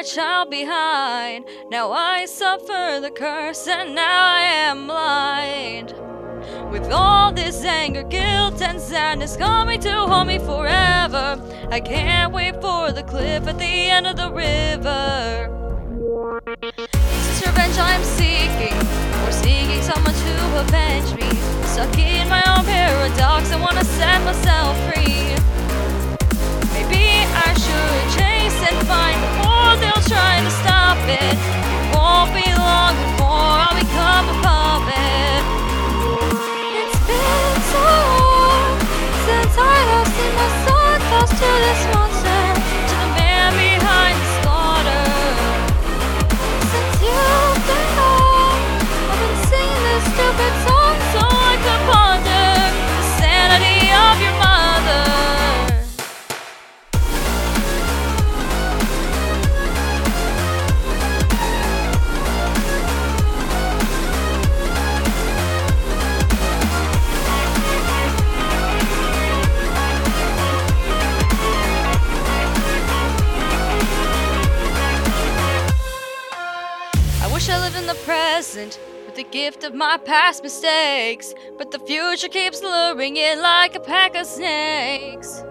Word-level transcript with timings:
my 0.00 0.02
child 0.02 0.48
behind. 0.48 1.44
Now 1.68 1.92
I 1.92 2.24
suffer 2.24 3.00
the 3.02 3.10
curse, 3.10 3.68
and 3.68 3.94
now 3.94 4.24
I 4.24 4.40
am 4.40 4.86
blind. 4.86 5.94
With 6.70 6.90
all 6.90 7.32
this 7.32 7.62
anger, 7.64 8.02
guilt, 8.02 8.62
and 8.62 8.80
sadness 8.80 9.36
coming 9.36 9.78
to 9.80 9.90
haunt 9.90 10.28
me 10.28 10.38
forever, 10.38 11.28
I 11.70 11.80
can't 11.80 12.32
wait 12.32 12.54
for 12.62 12.92
the 12.92 13.02
cliff 13.02 13.46
at 13.46 13.58
the 13.58 13.74
end 13.96 14.06
of 14.06 14.16
the 14.16 14.32
river. 14.32 15.50
This 16.70 17.46
revenge 17.46 17.76
I'm 17.76 18.04
seeking, 18.04 18.78
or 19.24 19.32
seeking 19.32 19.82
someone 19.82 20.14
to 20.14 20.34
avenge 20.60 21.10
me. 21.20 21.28
Stuck 21.66 21.98
in 21.98 22.26
my 22.30 22.42
own 22.52 22.64
paradox, 22.64 23.52
I 23.52 23.60
wanna 23.60 23.84
set 23.84 24.22
myself 24.24 24.78
free. 24.86 24.99
Tossed 41.20 41.32
to 41.32 41.38
this 41.38 41.94
monster, 41.94 42.29
in 77.80 77.86
the 77.86 77.94
present 78.04 78.78
with 79.06 79.14
the 79.14 79.24
gift 79.24 79.64
of 79.64 79.74
my 79.74 79.96
past 79.96 80.42
mistakes, 80.42 81.32
but 81.56 81.70
the 81.70 81.78
future 81.78 82.28
keeps 82.28 82.62
luring 82.62 83.16
in 83.16 83.40
like 83.40 83.74
a 83.74 83.80
pack 83.80 84.14
of 84.14 84.26
snakes. 84.26 85.42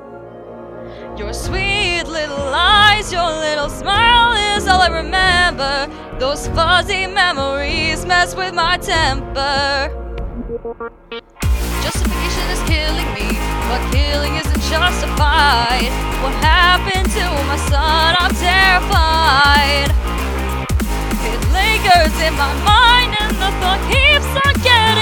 Your 1.17 1.33
sweet 1.33 2.03
little 2.03 2.53
eyes, 2.53 3.11
your 3.11 3.25
little 3.25 3.69
smile 3.69 4.33
is 4.55 4.67
all 4.67 4.79
I 4.79 4.89
remember. 4.89 5.73
Those 6.19 6.47
fuzzy 6.49 7.07
memories 7.07 8.05
mess 8.05 8.35
with 8.35 8.53
my 8.53 8.77
temper. 8.77 9.89
Justification 11.81 12.45
is 12.55 12.61
killing 12.69 13.09
me, 13.17 13.27
but 13.69 13.81
killing 13.91 14.35
isn't 14.35 14.61
justified. 14.69 15.91
What 16.21 16.33
happened 16.45 17.09
to 17.11 17.25
my 17.49 17.57
son? 17.71 18.15
I'm 18.19 18.35
terrified. 18.35 19.89
It 21.21 21.41
in 22.17 22.33
my 22.33 22.53
mind, 22.65 23.15
and 23.21 23.35
the 23.37 23.51
thought 23.61 23.81
keeps 23.91 24.25
on 24.45 24.53
getting 24.63 24.98